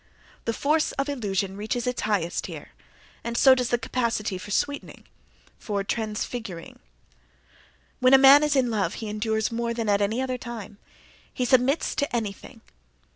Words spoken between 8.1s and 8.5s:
a man